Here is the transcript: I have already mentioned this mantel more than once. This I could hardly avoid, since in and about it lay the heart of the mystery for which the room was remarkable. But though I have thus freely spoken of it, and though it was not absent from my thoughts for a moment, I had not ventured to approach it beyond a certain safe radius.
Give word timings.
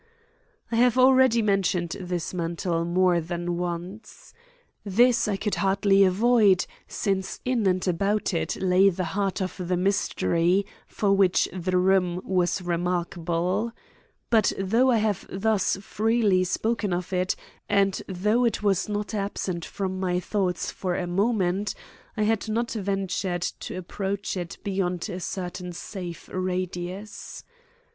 I 0.71 0.77
have 0.77 0.97
already 0.97 1.43
mentioned 1.43 1.95
this 1.99 2.33
mantel 2.33 2.85
more 2.85 3.21
than 3.21 3.55
once. 3.55 4.33
This 4.83 5.27
I 5.27 5.37
could 5.37 5.53
hardly 5.61 6.03
avoid, 6.03 6.65
since 6.87 7.39
in 7.45 7.67
and 7.67 7.87
about 7.87 8.33
it 8.33 8.55
lay 8.55 8.89
the 8.89 9.03
heart 9.13 9.43
of 9.43 9.57
the 9.63 9.77
mystery 9.77 10.65
for 10.87 11.11
which 11.11 11.47
the 11.53 11.77
room 11.77 12.19
was 12.25 12.63
remarkable. 12.63 13.73
But 14.31 14.53
though 14.57 14.89
I 14.89 14.97
have 14.97 15.27
thus 15.29 15.77
freely 15.79 16.45
spoken 16.45 16.93
of 16.93 17.13
it, 17.13 17.35
and 17.69 18.01
though 18.07 18.43
it 18.43 18.63
was 18.63 18.89
not 18.89 19.13
absent 19.13 19.63
from 19.65 19.99
my 19.99 20.19
thoughts 20.19 20.71
for 20.71 20.95
a 20.95 21.05
moment, 21.05 21.75
I 22.17 22.23
had 22.23 22.49
not 22.49 22.71
ventured 22.71 23.43
to 23.43 23.77
approach 23.77 24.35
it 24.35 24.57
beyond 24.63 25.09
a 25.11 25.19
certain 25.19 25.73
safe 25.73 26.27
radius. 26.33 27.43